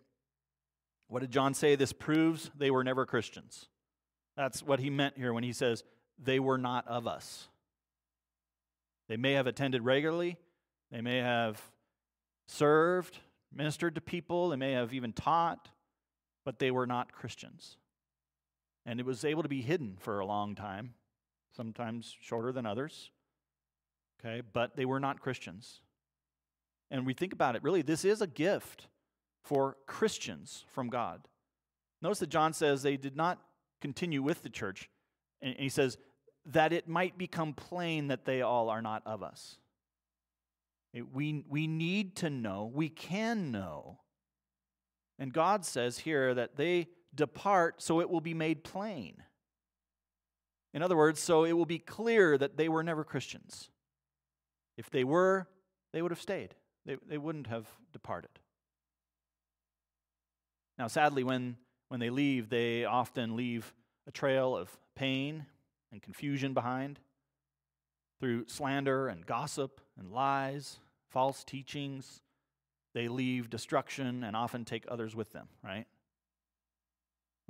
[1.08, 1.76] What did John say?
[1.76, 3.68] This proves they were never Christians.
[4.40, 5.84] That's what he meant here when he says
[6.18, 7.48] they were not of us.
[9.06, 10.38] They may have attended regularly,
[10.90, 11.60] they may have
[12.48, 13.18] served,
[13.54, 15.68] ministered to people, they may have even taught,
[16.42, 17.76] but they were not Christians.
[18.86, 20.94] And it was able to be hidden for a long time,
[21.54, 23.10] sometimes shorter than others.
[24.24, 25.82] Okay, but they were not Christians.
[26.90, 28.86] And we think about it, really, this is a gift
[29.44, 31.28] for Christians from God.
[32.00, 33.38] Notice that John says they did not
[33.80, 34.88] continue with the church.
[35.42, 35.96] And he says,
[36.46, 39.58] that it might become plain that they all are not of us.
[40.92, 44.00] We, we need to know, we can know.
[45.18, 49.22] And God says here that they depart so it will be made plain.
[50.72, 53.70] In other words, so it will be clear that they were never Christians.
[54.76, 55.46] If they were,
[55.92, 56.54] they would have stayed,
[56.86, 58.30] they, they wouldn't have departed.
[60.78, 61.56] Now, sadly, when,
[61.90, 63.74] when they leave, they often leave
[64.06, 65.44] a trail of pain
[65.90, 67.00] and confusion behind
[68.20, 72.22] through slander and gossip and lies, false teachings.
[72.94, 75.86] They leave destruction and often take others with them, right?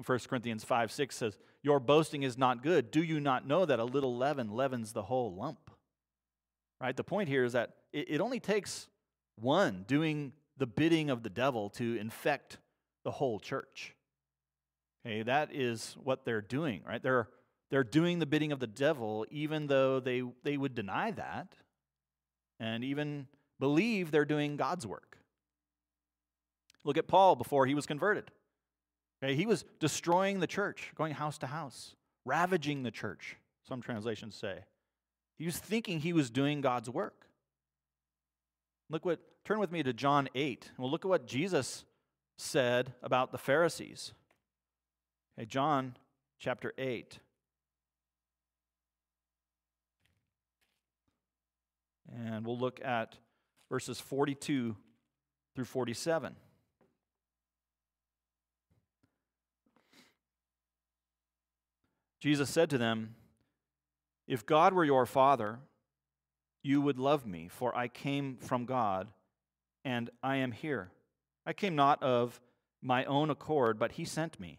[0.04, 2.90] 1 Corinthians 5 6 says, Your boasting is not good.
[2.90, 5.70] Do you not know that a little leaven leavens the whole lump?
[6.80, 6.96] Right?
[6.96, 8.88] The point here is that it, it only takes
[9.38, 12.56] one doing the bidding of the devil to infect
[13.04, 13.94] the whole church.
[15.04, 17.02] Okay, that is what they're doing, right?
[17.02, 17.28] They're,
[17.70, 21.54] they're doing the bidding of the devil, even though they, they would deny that
[22.58, 23.26] and even
[23.58, 25.18] believe they're doing God's work.
[26.84, 28.30] Look at Paul before he was converted.
[29.22, 33.36] Okay, he was destroying the church, going house to house, ravaging the church,
[33.66, 34.60] some translations say.
[35.38, 37.26] He was thinking he was doing God's work.
[38.88, 40.70] Look what, turn with me to John 8.
[40.76, 41.84] Well, look at what Jesus
[42.36, 44.12] said about the Pharisees.
[45.44, 45.96] John
[46.38, 47.18] chapter 8.
[52.12, 53.16] And we'll look at
[53.70, 54.76] verses 42
[55.54, 56.34] through 47.
[62.20, 63.14] Jesus said to them,
[64.28, 65.58] If God were your Father,
[66.62, 69.08] you would love me, for I came from God,
[69.84, 70.90] and I am here.
[71.46, 72.40] I came not of
[72.82, 74.58] my own accord, but He sent me.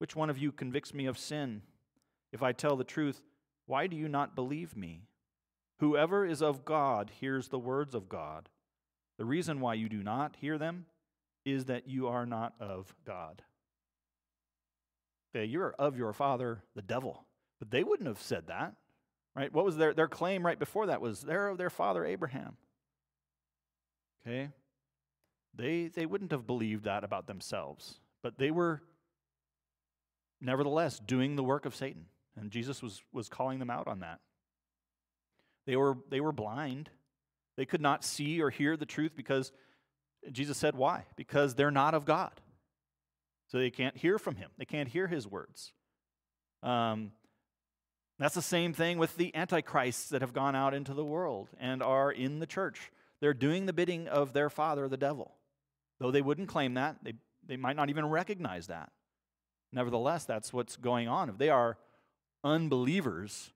[0.00, 1.60] Which one of you convicts me of sin?
[2.32, 3.20] If I tell the truth,
[3.66, 5.02] why do you not believe me?
[5.80, 8.48] Whoever is of God hears the words of God.
[9.18, 10.86] The reason why you do not hear them
[11.44, 13.42] is that you are not of God.
[15.36, 17.26] Okay, you're of your father, the devil.
[17.58, 18.72] But they wouldn't have said that,
[19.36, 19.52] right?
[19.52, 22.56] What was their, their claim right before that was they're of their father Abraham.
[24.22, 24.48] Okay?
[25.54, 28.80] They, they wouldn't have believed that about themselves, but they were
[30.40, 32.06] nevertheless doing the work of Satan.
[32.36, 34.20] And Jesus was, was calling them out on that.
[35.66, 36.90] They were, they were blind.
[37.56, 39.52] They could not see or hear the truth because
[40.30, 41.04] Jesus said, Why?
[41.16, 42.32] Because they're not of God.
[43.48, 45.72] So they can't hear from him, they can't hear his words.
[46.62, 47.12] Um,
[48.18, 51.82] that's the same thing with the antichrists that have gone out into the world and
[51.82, 52.92] are in the church.
[53.20, 55.36] They're doing the bidding of their father, the devil.
[55.98, 57.14] Though they wouldn't claim that, they,
[57.46, 58.92] they might not even recognize that.
[59.72, 61.28] Nevertheless, that's what's going on.
[61.28, 61.78] If they are
[62.42, 63.52] unbelievers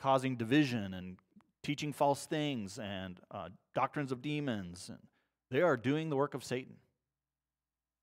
[0.00, 1.18] causing division and
[1.62, 4.98] teaching false things and uh, doctrines of demons, and
[5.50, 6.76] they are doing the work of Satan.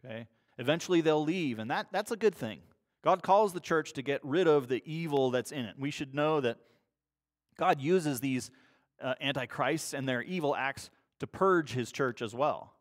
[0.06, 0.28] Okay?
[0.60, 2.60] Eventually they'll leave, and that, that's a good thing.
[3.04, 5.76] God calls the church to get rid of the evil that's in it.
[5.78, 6.58] We should know that
[7.58, 8.52] God uses these
[9.02, 12.74] uh, antichrists and their evil acts to purge his church as well.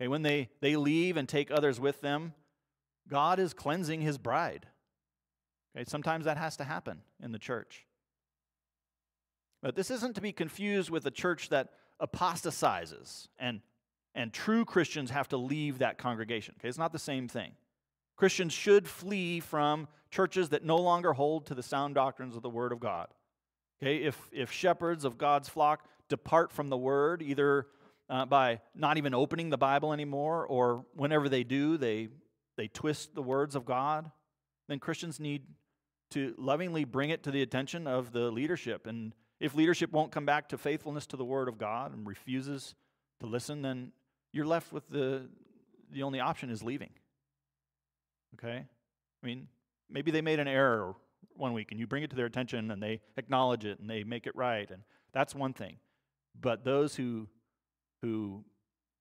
[0.00, 2.34] Okay, when they, they leave and take others with them,
[3.08, 4.66] God is cleansing his bride.
[5.76, 7.86] Okay, sometimes that has to happen in the church.
[9.62, 13.60] But this isn't to be confused with a church that apostatizes and,
[14.14, 16.54] and true Christians have to leave that congregation.
[16.58, 17.52] Okay, it's not the same thing.
[18.16, 22.50] Christians should flee from churches that no longer hold to the sound doctrines of the
[22.50, 23.08] Word of God.
[23.80, 27.66] Okay, if, if shepherds of God's flock depart from the Word, either
[28.10, 32.08] uh, by not even opening the Bible anymore, or whenever they do, they,
[32.58, 34.10] they twist the words of God,
[34.68, 35.44] then Christians need
[36.10, 38.86] to lovingly bring it to the attention of the leadership.
[38.86, 42.74] And if leadership won't come back to faithfulness to the Word of God and refuses
[43.20, 43.92] to listen, then
[44.32, 45.28] you're left with the,
[45.92, 46.90] the only option is leaving.
[48.34, 48.66] Okay?
[49.22, 49.46] I mean,
[49.88, 50.94] maybe they made an error
[51.36, 54.02] one week and you bring it to their attention and they acknowledge it and they
[54.02, 55.76] make it right and that's one thing.
[56.40, 57.28] But those who
[58.02, 58.44] who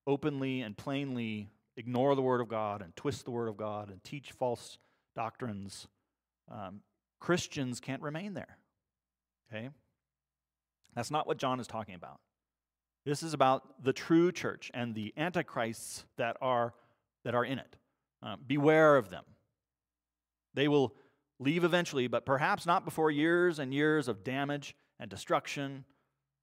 [0.08, 4.04] openly and plainly ignore the word of God and twist the word of God and
[4.04, 4.78] teach false
[5.16, 5.88] doctrines,
[6.52, 6.82] um,
[7.20, 8.58] Christians can't remain there.
[9.50, 9.70] Okay?
[10.96, 12.20] That's not what John is talking about.
[13.06, 16.74] This is about the true church and the antichrists that are
[17.24, 17.76] that are in it.
[18.22, 19.24] Uh, beware of them.
[20.54, 20.94] They will
[21.40, 25.86] leave eventually, but perhaps not before years and years of damage and destruction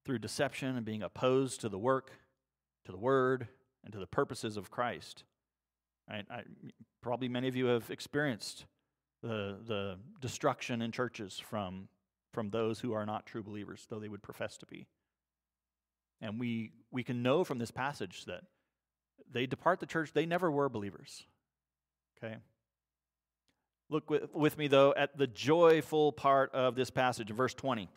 [0.04, 2.12] through deception and being opposed to the work,
[2.84, 3.48] to the word,
[3.84, 5.24] and to the purposes of Christ.
[6.08, 6.22] I,
[7.02, 8.66] probably many of you have experienced
[9.22, 11.88] the, the destruction in churches from,
[12.32, 14.86] from those who are not true believers, though they would profess to be.
[16.20, 18.42] And we, we can know from this passage that
[19.30, 21.24] they depart the church, they never were believers.
[22.18, 22.36] Okay?
[23.90, 27.88] Look with, with me, though, at the joyful part of this passage verse 20.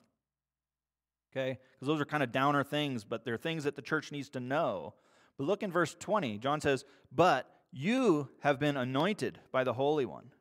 [1.32, 1.60] Okay?
[1.74, 4.40] Because those are kind of downer things, but they're things that the church needs to
[4.40, 4.94] know.
[5.38, 6.38] But look in verse 20.
[6.40, 10.32] John says, But you have been anointed by the Holy One,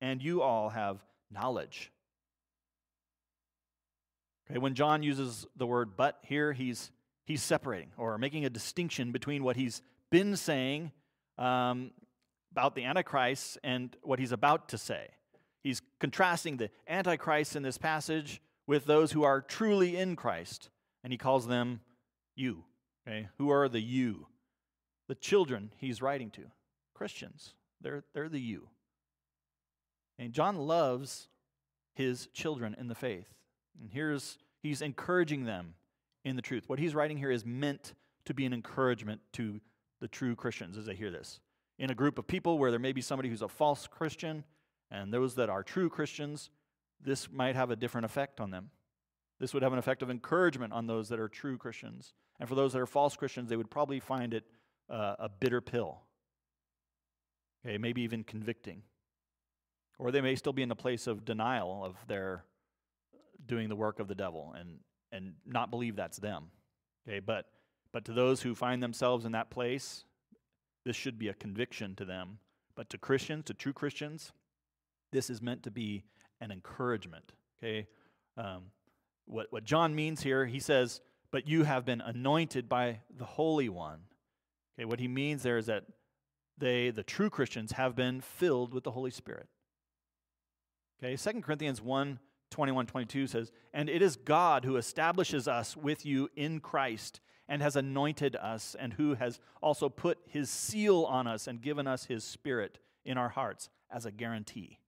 [0.00, 1.90] and you all have knowledge.
[4.48, 6.92] Okay, when John uses the word but here, he's,
[7.24, 10.92] he's separating or making a distinction between what he's been saying
[11.38, 11.90] um,
[12.52, 15.08] about the Antichrist and what he's about to say.
[15.62, 20.70] He's contrasting the Antichrist in this passage with those who are truly in Christ,
[21.02, 21.80] and he calls them
[22.36, 22.64] you.
[23.06, 23.28] Okay?
[23.38, 24.28] Who are the you?
[25.08, 26.42] The children he's writing to.
[26.94, 27.54] Christians.
[27.80, 28.68] They're, they're the you.
[30.18, 31.28] And John loves
[31.92, 33.28] his children in the faith.
[33.80, 35.74] And here's, he's encouraging them
[36.24, 36.64] in the truth.
[36.68, 39.60] What he's writing here is meant to be an encouragement to
[40.00, 41.40] the true Christians as they hear this
[41.78, 44.44] in a group of people where there may be somebody who's a false Christian
[44.90, 46.50] and those that are true Christians,
[47.02, 48.70] this might have a different effect on them.
[49.38, 52.14] This would have an effect of encouragement on those that are true Christians.
[52.40, 54.44] And for those that are false Christians, they would probably find it
[54.90, 56.00] uh, a bitter pill.
[57.64, 58.82] Okay, maybe even convicting.
[59.98, 62.44] Or they may still be in a place of denial of their
[63.46, 64.78] doing the work of the devil and,
[65.12, 66.44] and not believe that's them.
[67.08, 67.46] Okay, but
[67.96, 70.04] but to those who find themselves in that place,
[70.84, 72.38] this should be a conviction to them.
[72.74, 74.32] But to Christians, to true Christians,
[75.12, 76.04] this is meant to be
[76.42, 77.32] an encouragement.
[77.58, 77.86] Okay?
[78.36, 78.64] Um,
[79.24, 83.70] what, what John means here, he says, but you have been anointed by the Holy
[83.70, 84.00] One.
[84.78, 85.84] Okay, what he means there is that
[86.58, 89.48] they, the true Christians, have been filled with the Holy Spirit.
[91.02, 92.18] Okay, 2 Corinthians 1
[92.50, 97.62] 21 22 says, And it is God who establishes us with you in Christ and
[97.62, 102.06] has anointed us, and who has also put his seal on us and given us
[102.06, 104.80] his spirit in our hearts as a guarantee.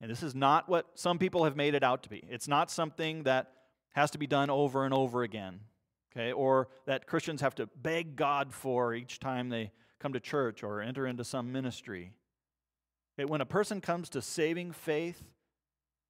[0.00, 2.24] And this is not what some people have made it out to be.
[2.28, 3.52] It's not something that
[3.92, 5.60] has to be done over and over again,
[6.12, 10.62] okay, or that Christians have to beg God for each time they come to church
[10.62, 12.12] or enter into some ministry.
[13.18, 15.22] Okay, when a person comes to saving faith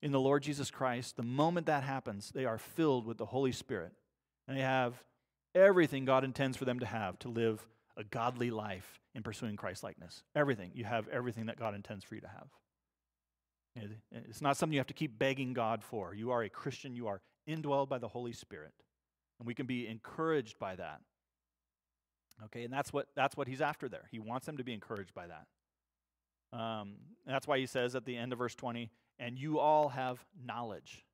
[0.03, 3.53] in the Lord Jesus Christ, the moment that happens, they are filled with the Holy
[3.53, 3.93] Spirit
[4.47, 5.03] and they have
[5.55, 9.83] everything God intends for them to have to live a godly life in pursuing Christ
[9.83, 10.23] likeness.
[10.35, 10.71] Everything.
[10.75, 12.47] You have everything that God intends for you to have.
[14.13, 16.15] It's not something you have to keep begging God for.
[16.15, 18.73] You are a Christian, you are indwelled by the Holy Spirit.
[19.41, 21.01] And we can be encouraged by that.
[22.45, 24.09] Okay, and that's what that's what he's after there.
[24.11, 26.59] He wants them to be encouraged by that.
[26.59, 30.25] Um, that's why he says at the end of verse 20, and you all have
[30.45, 31.05] knowledge.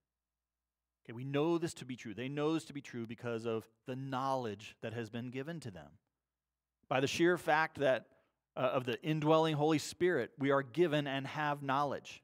[1.04, 2.14] Okay, we know this to be true.
[2.14, 5.70] They know this to be true because of the knowledge that has been given to
[5.70, 5.88] them.
[6.88, 8.06] By the sheer fact that
[8.56, 12.22] uh, of the indwelling Holy Spirit, we are given and have knowledge.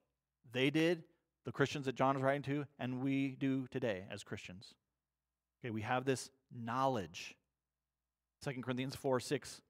[0.52, 1.04] They did,
[1.44, 4.74] the Christians that John is writing to, and we do today as Christians.
[5.62, 7.36] Okay, we have this knowledge.
[8.44, 9.60] 2 Corinthians 4 6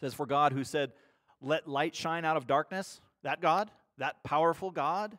[0.00, 0.92] says, For God who said,
[1.40, 5.18] Let light shine out of darkness, that God, that powerful God,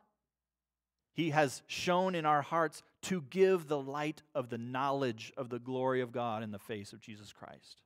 [1.13, 5.59] he has shone in our hearts to give the light of the knowledge of the
[5.59, 7.81] glory of God in the face of Jesus Christ.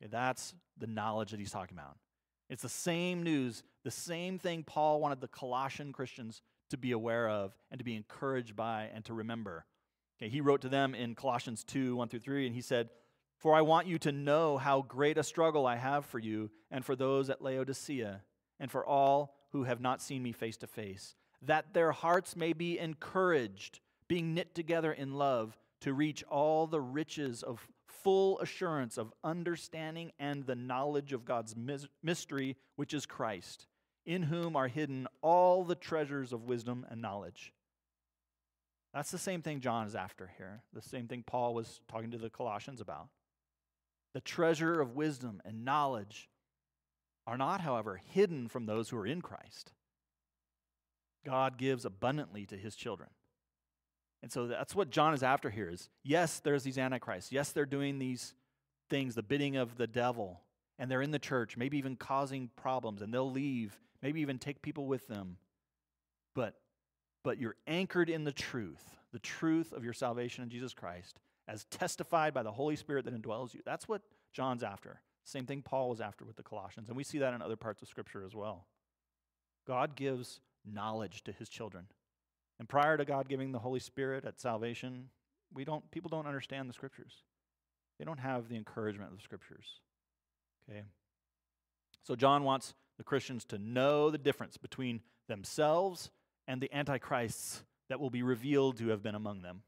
[0.00, 1.96] Okay, that's the knowledge that he's talking about.
[2.48, 7.28] It's the same news, the same thing Paul wanted the Colossian Christians to be aware
[7.28, 9.64] of and to be encouraged by and to remember.
[10.18, 12.88] Okay, he wrote to them in Colossians 2 1 through 3, and he said,
[13.38, 16.84] For I want you to know how great a struggle I have for you and
[16.84, 18.22] for those at Laodicea
[18.58, 22.52] and for all who have not seen me face to face, that their hearts may
[22.52, 28.96] be encouraged, being knit together in love, to reach all the riches of full assurance
[28.96, 31.54] of understanding and the knowledge of God's
[32.02, 33.66] mystery, which is Christ,
[34.06, 37.52] in whom are hidden all the treasures of wisdom and knowledge.
[38.96, 42.16] That's the same thing John is after here, the same thing Paul was talking to
[42.16, 43.08] the Colossians about.
[44.14, 46.30] The treasure of wisdom and knowledge
[47.26, 49.72] are not, however, hidden from those who are in Christ.
[51.26, 53.10] God gives abundantly to his children.
[54.22, 57.30] And so that's what John is after here is yes, there's these antichrists.
[57.30, 58.32] Yes, they're doing these
[58.88, 60.40] things, the bidding of the devil,
[60.78, 64.62] and they're in the church, maybe even causing problems, and they'll leave, maybe even take
[64.62, 65.36] people with them.
[66.34, 66.54] But
[67.26, 71.18] but you're anchored in the truth, the truth of your salvation in Jesus Christ,
[71.48, 73.62] as testified by the Holy Spirit that indwells you.
[73.66, 74.02] That's what
[74.32, 75.00] John's after.
[75.24, 77.82] Same thing Paul was after with the Colossians, and we see that in other parts
[77.82, 78.68] of Scripture as well.
[79.66, 81.86] God gives knowledge to his children.
[82.60, 85.08] And prior to God giving the Holy Spirit at salvation,
[85.52, 87.24] we don't, people don't understand the scriptures.
[87.98, 89.66] They don't have the encouragement of the scriptures.
[90.70, 90.82] Okay?
[92.04, 96.12] So John wants the Christians to know the difference between themselves
[96.46, 99.62] and the antichrists that will be revealed to have been among them.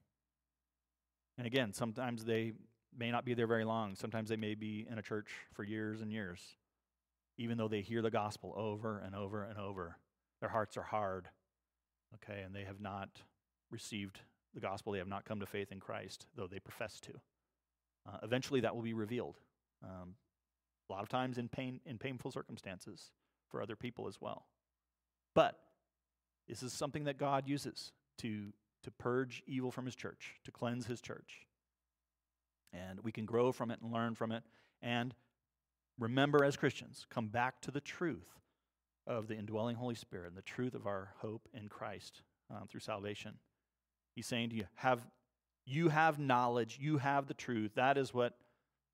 [1.37, 2.53] And again, sometimes they
[2.97, 3.95] may not be there very long.
[3.95, 6.41] Sometimes they may be in a church for years and years,
[7.37, 9.97] even though they hear the gospel over and over and over.
[10.41, 11.29] Their hearts are hard
[12.15, 13.09] okay, and they have not
[13.71, 14.21] received
[14.55, 17.13] the gospel, they have not come to faith in Christ, though they profess to.
[18.09, 19.37] Uh, eventually, that will be revealed.
[19.85, 20.15] Um,
[20.89, 23.11] a lot of times in pain, in painful circumstances
[23.51, 24.47] for other people as well.
[25.35, 25.59] But
[26.49, 28.53] this is something that God uses to
[28.85, 31.47] to purge evil from His church, to cleanse His church,
[32.73, 34.45] and we can grow from it and learn from it,
[34.81, 35.15] and
[35.99, 38.39] remember as Christians, come back to the truth
[39.07, 42.81] of the indwelling Holy Spirit and the truth of our hope in Christ um, through
[42.81, 43.35] salvation.
[44.15, 45.07] He's saying to you, have,
[45.65, 47.73] you have knowledge, you have the truth.
[47.75, 48.35] That is what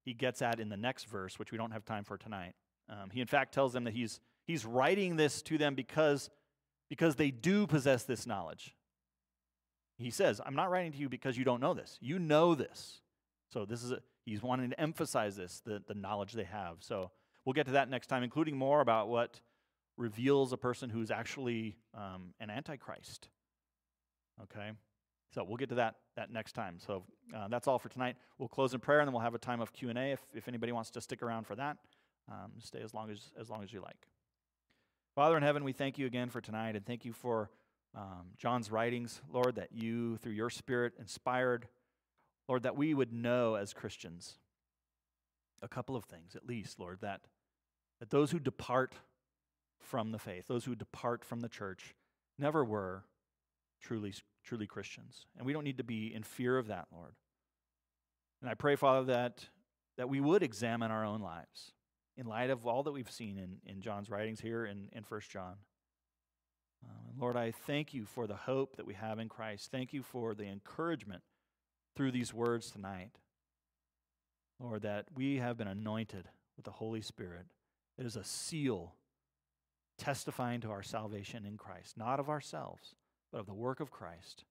[0.04, 2.54] he gets at in the next verse, which we don't have time for tonight.
[2.88, 6.30] Um, he, in fact, tells them that he's, he's writing this to them because,
[6.94, 8.76] because they do possess this knowledge.
[9.98, 11.98] He says, I'm not writing to you because you don't know this.
[12.00, 13.00] You know this.
[13.52, 16.76] So this is a, he's wanting to emphasize this, the, the knowledge they have.
[16.78, 17.10] So
[17.44, 19.40] we'll get to that next time, including more about what
[19.96, 23.28] reveals a person who's actually um, an antichrist.
[24.44, 24.70] Okay?
[25.34, 26.78] So we'll get to that, that next time.
[26.78, 27.02] So
[27.34, 28.14] uh, that's all for tonight.
[28.38, 30.70] We'll close in prayer, and then we'll have a time of Q&A if, if anybody
[30.70, 31.76] wants to stick around for that.
[32.30, 34.06] Um, stay as long as, as long as you like.
[35.14, 37.48] Father in heaven, we thank you again for tonight, and thank you for
[37.94, 41.68] um, John's writings, Lord, that you, through your Spirit, inspired,
[42.48, 44.38] Lord, that we would know as Christians
[45.62, 47.20] a couple of things, at least, Lord, that,
[48.00, 48.96] that those who depart
[49.78, 51.94] from the faith, those who depart from the church,
[52.36, 53.04] never were
[53.80, 54.12] truly,
[54.42, 55.26] truly Christians.
[55.36, 57.14] And we don't need to be in fear of that, Lord.
[58.40, 59.46] And I pray, Father, that,
[59.96, 61.72] that we would examine our own lives
[62.16, 65.20] in light of all that we've seen in, in John's writings here in, in 1
[65.28, 65.54] John.
[66.84, 66.88] Uh,
[67.18, 69.70] Lord, I thank you for the hope that we have in Christ.
[69.70, 71.22] Thank you for the encouragement
[71.96, 73.10] through these words tonight.
[74.60, 77.46] Lord, that we have been anointed with the Holy Spirit.
[77.98, 78.94] It is a seal
[79.98, 82.94] testifying to our salvation in Christ, not of ourselves,
[83.32, 84.44] but of the work of Christ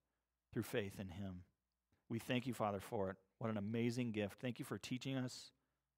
[0.52, 1.42] through faith in Him.
[2.08, 3.16] We thank you, Father, for it.
[3.38, 4.40] What an amazing gift.
[4.40, 5.50] Thank you for teaching us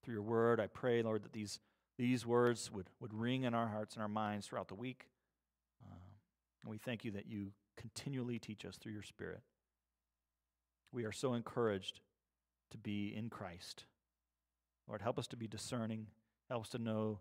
[0.07, 0.61] through your word.
[0.61, 1.59] I pray, Lord, that these,
[1.99, 5.09] these words would, would ring in our hearts and our minds throughout the week.
[5.85, 5.99] Um,
[6.63, 9.41] and we thank you that you continually teach us through your Spirit.
[10.93, 12.01] We are so encouraged
[12.71, 13.85] to be in Christ.
[14.89, 16.07] Lord, help us to be discerning.
[16.49, 17.19] Help us to know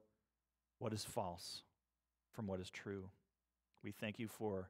[0.77, 1.63] what is false
[2.31, 3.09] from what is true.
[3.83, 4.69] We thank you for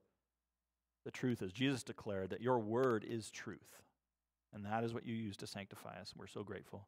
[1.03, 3.81] the truth, as Jesus declared, that your word is truth.
[4.53, 6.13] And that is what you use to sanctify us.
[6.15, 6.87] We're so grateful.